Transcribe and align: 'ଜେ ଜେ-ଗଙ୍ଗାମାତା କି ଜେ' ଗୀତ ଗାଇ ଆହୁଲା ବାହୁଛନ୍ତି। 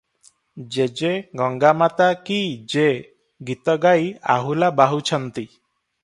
'ଜେ 0.75 0.85
ଜେ-ଗଙ୍ଗାମାତା 0.99 2.07
କି 2.29 2.37
ଜେ' 2.73 2.85
ଗୀତ 3.49 3.75
ଗାଇ 3.83 4.09
ଆହୁଲା 4.37 4.71
ବାହୁଛନ୍ତି। 4.81 5.45